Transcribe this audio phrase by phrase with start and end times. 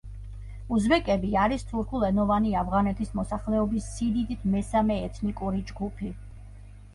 [0.75, 6.13] უზბეკები არის თურქულენოვანი ავღანეთის მოსახლეობის სიდიდით მესამე ეთნიკური ჯგუფი.